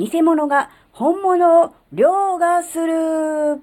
[0.00, 3.62] 偽物が本物を凌駕する。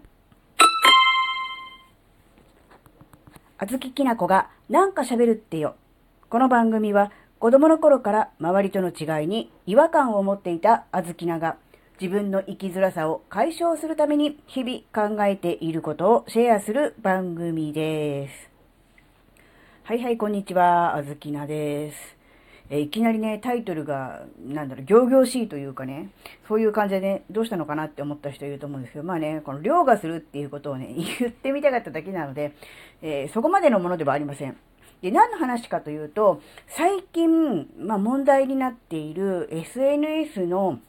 [3.58, 5.76] あずききなこがなんか喋るってよ。
[6.30, 11.58] この番組は子供の頃から周りとの違いに違和感を持っていたあずきなが
[12.00, 18.52] 自分の生きづらさを解消するために日々考えていることをシェアする番組です。
[19.86, 20.96] はいはい、こんにちは。
[20.96, 22.17] あずきなです。
[22.70, 26.10] えいきなりね、タイトルが、なんだろう、行々しいというかね、
[26.48, 32.54] そういう感じでね、どうしたのかなって思った人いると思うんですけど、まあね、この凌駕するっていうことをね、 言ってみたかっただけなので、
[33.02, 34.58] えー、そこまでのものではありません。
[35.02, 40.80] で、何の話かというと、最近、まあ問題になっている SNS の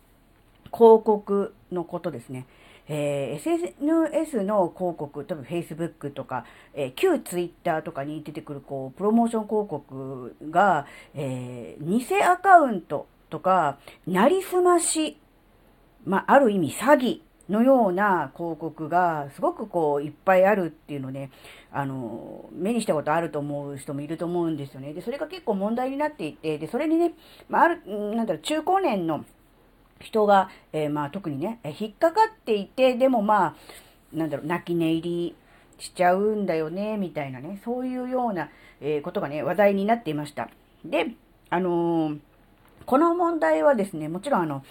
[0.73, 2.47] 広告のことですね。
[2.89, 15.19] えー、SNS の広告、多分 Facebook とか、えー、旧 Twitter とかに出てくるこうプロモーション広告が、えー、偽アカウントとか、なりすまし、
[16.05, 17.21] まあ、ある意味詐欺
[17.51, 21.31] のような広告がすごくこういっぱいあるっていうのね、
[21.71, 24.93] あの、目にしたことあると思う人もいると思うんですよね。
[24.93, 27.13] で、それが結構問題になっていて、で、それにね、
[27.49, 29.25] まあ、ある、なんだろう、中高年の
[30.01, 33.55] 人が、えー、まあ特にね、引っかかっていて、でもまあ、
[34.13, 35.37] なんだろう、泣き寝入り
[35.79, 40.49] しちゃうんだよね、みたいなね、そういうような、えー、ことがね、話題になっていました。
[40.85, 41.15] で、
[41.51, 42.19] あのー、
[42.87, 44.65] この問題はですね、もちろんあの、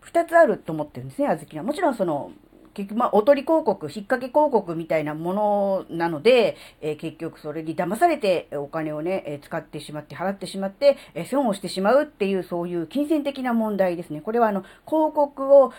[0.00, 1.64] 二つあると思ってるんですね、あずきは。
[1.64, 2.32] もちろんその、
[2.74, 14.20] 結局、まあ、おとり広告、引っ掛け広告みたいなものなので、えー、結局それに騙されてお金をね、え、使ってしまって、払ってしまって、え、損をしてしまうっていう、そういう金銭的な問題ですね。
[14.20, 15.72] これはあの、広告を、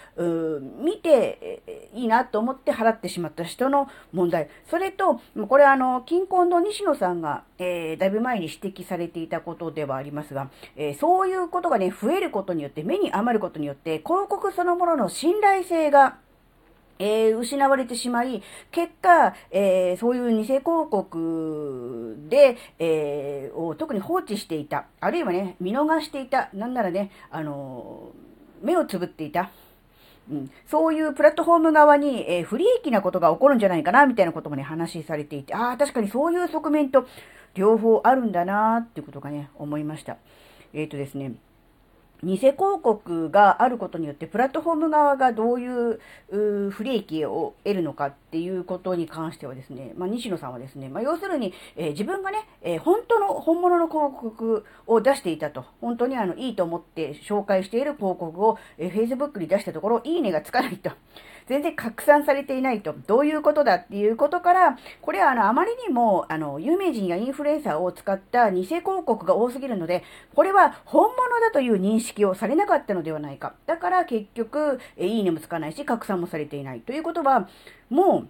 [0.81, 4.49] 見て、えいいなと思って払ってしまった人の問題。
[4.69, 16.17] それと、これはあの、近婚の西野さんが、えだいぶ前に指摘されていたことではありますが、えそういうことがね、増えることによって、目に余ることによって、広告そのものの信頼性が、
[16.99, 24.85] えー、失われてしまい、結果、えー、そういう偽広告で、えー、を特に放置していた。
[24.99, 26.49] あるいはね、見逃していた。
[26.53, 28.11] なんならね、あの
[28.61, 29.49] 目をつぶっていた。
[30.29, 37.07] うん、そういうプラットフォーム側に、え不利益なことが起こるんじゃないかな、みたいなこともね、話されていて、ああ、確かにそういう側面と
[37.55, 40.17] 両方あるんだな、っていうことがね、思いました。
[40.73, 41.33] えっ、とですね、
[42.23, 45.99] 偽広告があることによって、プラットフォーム側がどういう
[46.71, 60.91] 不利益を得るのかっていうことに関してはですね、まあ、西野さんはですね、まあ、要するに、えー、自分がね、えー、本当の、本物の広告を出していたと、本当にあの、いいと思って紹介している広告を、えー、Facebook に出したところ、いいねがつかないと。
[61.49, 70.03] 全然拡散されていないと、どういうことだっていうことから、これはあの、あまりにも、あの、有名人やインフルエンサーを使った偽広告が多すぎるので、
[70.35, 73.55] これは本物だという認識をされなかったのではないか。
[73.65, 76.81] だから結局、えいいねもつかないし、拡散もされていない。
[76.81, 77.49] ということは、
[77.89, 78.27] もう、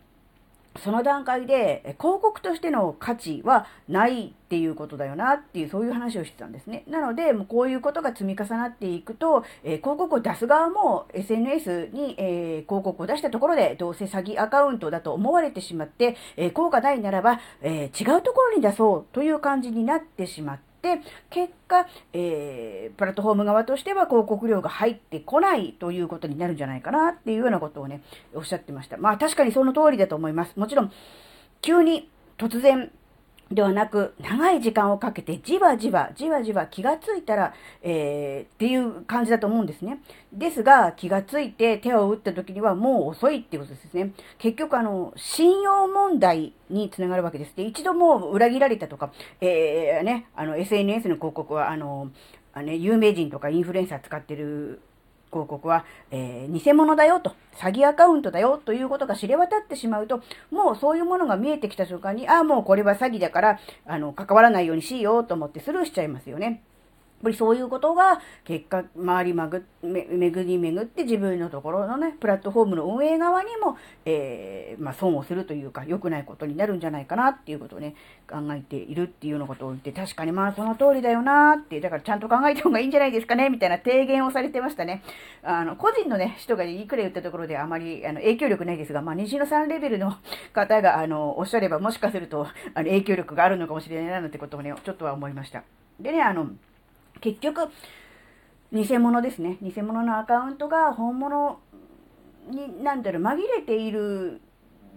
[0.77, 6.83] その段階で広告としての価値はないっていうことだよなっていう、そういう話をしてたんですね。
[6.87, 20.68] なので、もうこういうことが積み重なっていくと、えー、広告を出す側も SNS に、えー、広告を出したところで、どうせ詐欺アカウントだと思われてしまって、えー、効果ないならば、え違うところに出そうという感じになってしまって、
[21.29, 28.01] 結果、えー、プラットフォーム側としては広告料が入ってこないということになるんじゃないかなっていうようなことをね、
[28.33, 28.97] おっしゃってました。
[28.97, 30.57] まあ確かにその通りだと思います。
[30.57, 30.91] もちろん、
[31.61, 32.91] 急に突然
[33.51, 39.99] ではなく、長い時間をかけてじわじわ、じわじわ気がついたら、えー、っていう感じだと思うんですね。
[40.31, 44.11] ですが、気がついて手を打った時にはもう遅いっていうことですね。
[44.37, 47.55] 結局、あの、信用問題につながるわけです。
[47.55, 49.11] で、一度もう裏切られたとか、
[49.41, 52.11] えー、ね、あの、SNS の広告は、あの、
[52.53, 54.81] あね、有名人とかインフルエンサー使ってる
[55.31, 66.63] 広告は、えー、偽物だよと、詐欺アカウントだよということが知れ渡ってしまうと、もうそういうものが見えてきた瞬間に、ああ、もうこれは詐欺だから、あの、関わらないようにしようと思ってスルーしちゃいますよね。
[67.19, 77.95] っぱりそういうことが結果、回りまぐ、め、巡り巡って自分のところのね、プラットフォームの運営側にも、えー、まあ、損をするというか、良くないことになるんじゃないかなっていうことをね、
[78.29, 85.03] 考えているっていうようなことを言って、確かにまあ、その通りだよなって、だからちゃんと考えた方がいいんじゃないですかね、みたいな提言をされてましたね。
[85.43, 90.15] あの、個人のね、人がいくら言ったところであまり、あの、影響力ないですが、まあ、西野さんレベルの
[90.53, 95.63] 方が、あの、おっしゃれば、もしかすると、あの、影響力があるのかもしれないな、なんてことをね、ちょっとは思いました。
[95.99, 96.47] でね、あの、
[97.21, 97.69] 結局、
[98.71, 99.57] 偽物ですね。
[99.61, 101.59] 偽物のアカウントが本物
[102.49, 104.41] に、なんだろう、紛れている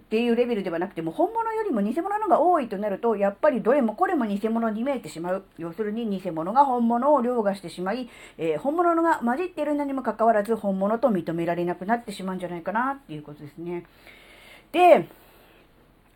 [0.00, 5.44] っていうレベルではなくても、本物よりも偽物のが多いとなると、やっぱりどれもこれも偽物に見えてしまう。
[5.56, 13.86] 要するに偽物が本物を凌駕してしまい、えー、本物のが混じっているのにもかかわらず、本物と認められなくなってしまうんじゃないかなっていうことですね。
[14.70, 15.08] で、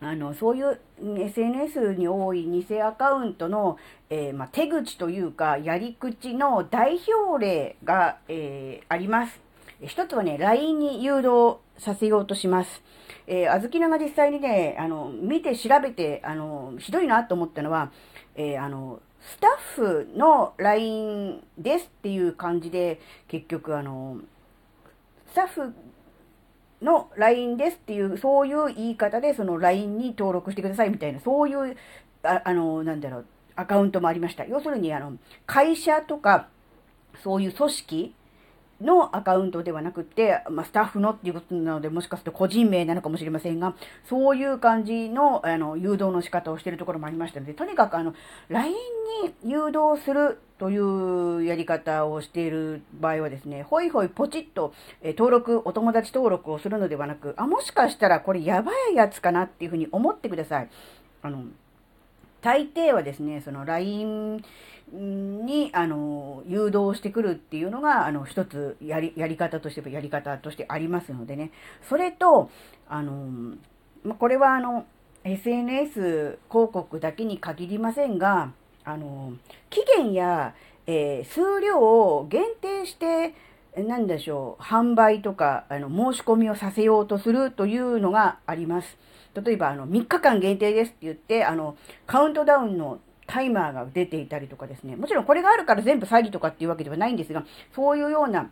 [0.01, 3.79] あのそういう SNS に多い偽アカウントの、
[4.11, 9.41] えー、まあ、手口というか、やり口の代表例が、えー、あります。
[9.83, 12.83] 一つはね、LINE に誘導させようとします。
[13.27, 17.91] えー、あずきなが実際にね、あの、見て調べて、あの、ひどいなと思ったのは、
[18.35, 24.19] えー、あの、スタッフの LINE ですっていう感じで、結局あの、
[25.33, 25.75] スタッフ
[26.83, 31.77] の LINE ですっていう、そういう言い方で、その LINE に登録してくださいみたいな、そういう、
[32.23, 33.27] ああの、なんだろう、
[33.57, 34.45] アカウントもありました。
[34.45, 36.49] 要するに、あの、会社とか、
[37.23, 38.15] そういう組織
[38.81, 43.75] のアカウントではなくて、まあ、スタッフのっていうことなので、もしかすると個人名なのかもしれませんが、
[44.09, 48.15] そういう感じの、あの、誘導の仕方をしているところもありましたので、とにかく、あの、
[48.49, 48.75] LINE
[49.23, 60.69] に誘導するというやり方をしている場合はですね、ほいほいポチッと、え登録、お友達登録をするのではなく、あ、もしかしたらこれやばいやつかなっていうふうに思ってください。
[61.23, 61.45] あの、
[62.47, 64.41] 大抵はですね、その LINE
[64.93, 71.51] に、あの、誘導してくるっていうのが、あの、一つやり、やり方としてやり方としてありますのでね。
[71.89, 72.49] それと、
[72.89, 73.57] あの、
[74.05, 74.87] まこれはあの、
[75.25, 78.53] SNS 広告だけに限りませんが、
[78.85, 79.33] あの、
[79.69, 80.55] 期限や、
[80.87, 83.35] えー、数量を限定して、
[83.77, 88.97] 何でしょう、販売とか、あの、申し込みをさせようとするというのがあります。
[89.43, 94.97] 例えば、あの、3日間限定ですって言って、あの、カウントダウンのタイマーが出ていたりとかですね。
[94.97, 97.45] もちろんこれがあるから全部詐欺とかっていうわけではないんですが、
[97.75, 98.51] そういうような、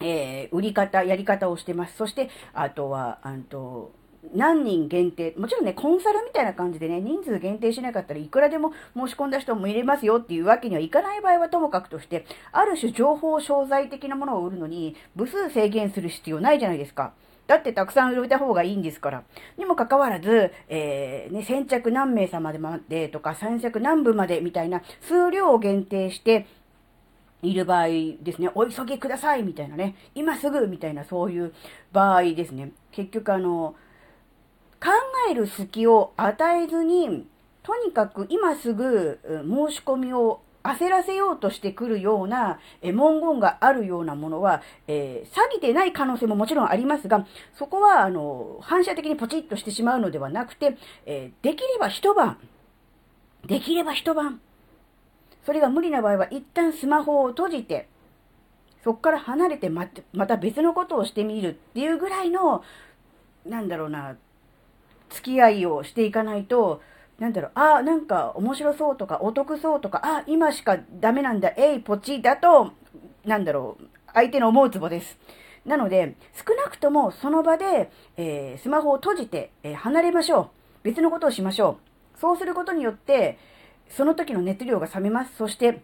[0.00, 1.96] えー、売り方、やり方をしてます。
[1.96, 3.92] そして、あとは、あと、
[4.34, 17.14] 何人限定、もちろんね、コンサルみたいな感じでね、人数限定しなかったらいくらでも申し込んだ人も入れますよっていうわけにはいかない場合はともかくとして、ある種情報商材的なものを売るのに、部数制限する必要ないじゃないですか。
[17.50, 19.24] だってたくさん売れた方がいいんですから。
[19.58, 26.46] にもかかわらず、えー、ね、先着何名様でまでとか、先着何部までみたいな数量を限定して、
[27.42, 27.86] いる場合
[28.22, 31.52] ですね、お急ぎくださいみたいなね、今すぐみたいなそういう
[31.90, 32.70] 場合ですね。
[32.92, 33.74] 結局あの、
[34.80, 34.90] 考
[35.28, 37.26] える隙を与えずに、
[37.64, 50.76] とにかく今すぐ申し込みを焦らせようとしてくるような、え文言があるようなものは、えー、詐欺でない可能性ももちろんありますが、そこは、あの、反射的にポチッとしてしまうのではなくて、
[51.06, 52.38] えー、できれば一晩、
[53.46, 54.40] できれば一晩、
[55.46, 57.88] それが無理な場合は一旦スマホを閉じて、
[58.84, 62.62] そこから離れてままた別のことをしてみるっていうぐらいの、
[63.46, 64.16] なんだろうな、
[65.10, 66.82] 付き合いをしていかないと、
[67.20, 72.72] なんだろう、ああ、なんか面白そうとか、お得そうとか、ああ、今しかダメなんだ、えい、ポチだと、
[73.26, 73.84] なんだろう、
[74.14, 75.18] 相手の思うツボです。
[75.66, 80.48] なので、少なくともその場で、えー、スマホを閉じて、えー、離れましょう。
[80.82, 81.78] 別のことをしましょ
[82.16, 82.18] う。
[82.18, 83.38] そうすることによって、
[83.90, 85.36] その時の熱量が冷めます。
[85.36, 85.82] そして、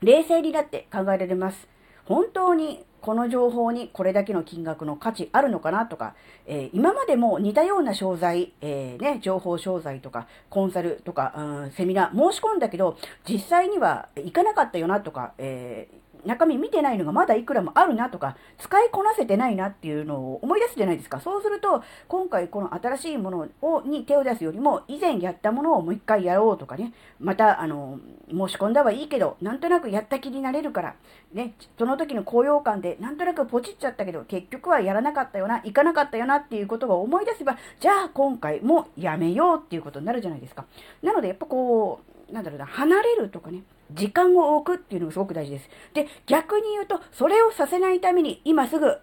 [0.00, 1.66] 冷静になって考えられます。
[2.04, 6.14] 本当にこの情報にこれだけの金額の価値あるのかなとか、
[6.46, 12.96] えー、今までも似たような商材、えー、ね、情報商材とか、コンサルとか、うん、セミナー申し込んだけど、
[13.28, 21.20] 実際には行かなかったよなとか、えー中身見てないのがまだいくらもあるなとか、使いこなせてないなっていうのを思い出すじゃないですか。
[21.20, 27.98] そうすると、今回この新しいものをに手を出すよりも、以前やったものをもう一回やろうとかね、また、あの、
[28.30, 30.94] 申し込んだはいいけど、なんとなくやった気になれるから、
[31.32, 40.64] ね、その時の高揚感で、なんとなくポチっちゃったけど、結局はやらなかったよな、行かなかったよなっていうことを思い出せば、じゃあ今回もやめようっていうことになるじゃないですか。
[41.02, 45.68] なので、やっぱこう、なんだろうな、離れるとかね、時間を置くっていうのがすごく大事です。
[45.94, 48.98] で、逆に言うと、それをさせないために、今すぐ、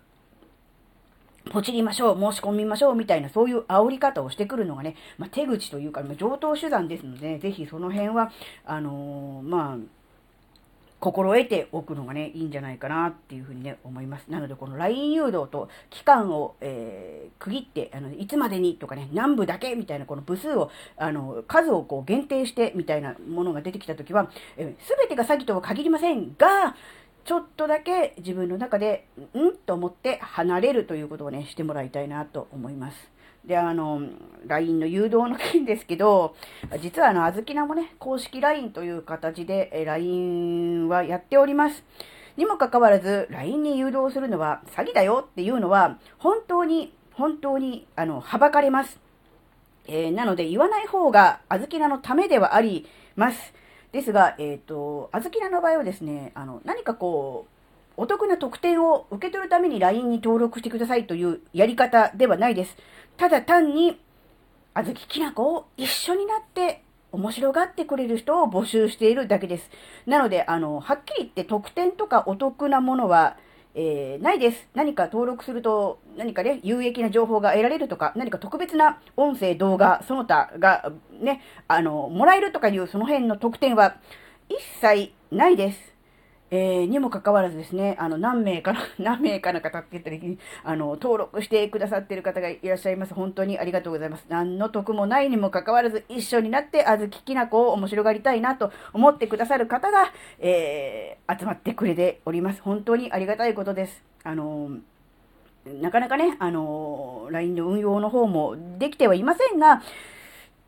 [1.51, 8.32] ポチりましょう、申し込みましょう、みたいな、そういう煽り方をしてくるのがね、まあ、手口というか、まあ、上等手段ですので、ね、ぜひその辺は、
[8.65, 9.77] あのー、まあ、
[11.06, 14.26] 心得ておくのがね、いいんじゃないかなっていうふうにね、思います。
[14.28, 26.76] なので、この LINE 誘導と期間を、えー、区切って、あの、いつまでにとかね、何部だけみたいな、この部数を、あの、数をこう限定してみたいなものが出てきたときは、す、え、べ、てが詐欺とは限りませんが、
[27.24, 29.56] ちょっとだけ自分の中で、ん？
[29.66, 33.15] と思って離れるということをね、してもらいたいなと思います。
[33.46, 34.02] で、あの、
[34.48, 36.36] LINE の誘導の件ですけど、
[36.82, 41.84] 実はあの、あずきなもね、公式 LINE という形で LINE はやっております。
[42.38, 49.00] にもかかわらず、LINE に誘導するのは詐欺だよっていうのは、本当に、本当に、あの、はばかれます。
[49.88, 53.54] えー、なので言わない方が、あずきなのためではあります。
[53.92, 57.55] ですが、えっ、ー、と、あずきなの場合はですね、あの、何かこう、
[57.98, 62.75] お得な特典を受け取るために LINE に登録してくださいというやり方ではないです。
[63.18, 64.00] ただ単に、
[64.74, 66.84] あずききなこを一緒になって
[67.16, 69.70] 面白がってくれる人を募集しているだけです。
[70.06, 73.38] なので、あの、はっきり言って特典とかお得なものは、
[73.74, 74.68] えー、ないです。
[74.74, 83.98] 何か登録すると、何かね、有益な情報が得られるとか、何か特別な音声、動画、その他がね、あの、もらえるとかいうその辺の特典は
[84.50, 85.95] 一切ないです。
[86.52, 93.14] えー、にもかかわらずですね、あの、何名かの、 何名かの方って言った時に、あの、登録してくださってる方がいらっしゃいます。
[93.14, 94.25] 本当にありがとうございます。
[94.30, 102.62] 何の得もないにもかかわらず、一緒になって、あずききなこを面白がりたいなと思ってくださる方が、えー、集まってくれております。
[102.62, 104.04] 本当にありがたいことです。
[104.24, 104.70] あの
[105.66, 109.82] なかなかね、あの LINE の運用の方もできてはいませんが、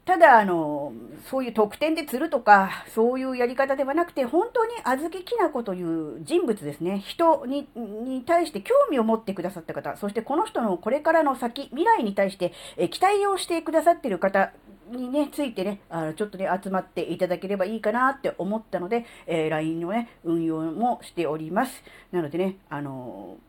[0.07, 0.93] ただ、あの、
[1.29, 7.03] そういう特典で釣るとか、そういうやり方ではなくて、本当にあずきなこという人物ですね。
[7.05, 14.53] 人にに対して興味を持ってくださった方、そしてこの人のこれからの先、未来に対してえ期待をしてくださっている方
[14.89, 21.83] にね、ついてね、あのちょっとね、集まっていただければいいかなって思ったので、えー、LINE のね、運用もしております。
[22.13, 23.46] なのでね、あのー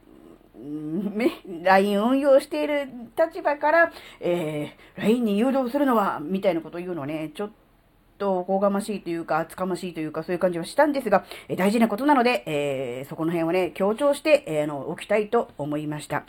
[1.63, 7.51] LINE 運用している立場から、えー、LINE に誘導するのは、みたいなことを言うのね、ちょっ
[8.19, 16.25] とおこがましいというか、厚かましいというか、そういう感じはしたんですが、え大事なことなので、えー、そこの辺をね、強調して、えー、あの、置きたいと思いました。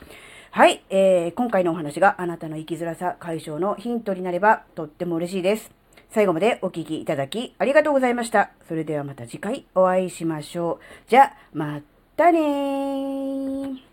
[0.52, 5.72] はい、えー、今回のお話があなたの生きづらさ解消のヒントになればとっても嬉しいです。
[6.10, 8.50] 最後までお聴きいただきありがとうございました。
[8.68, 11.10] それではまた次回お会いしましょう。
[11.10, 11.82] じゃ、ま
[12.16, 13.89] たねー。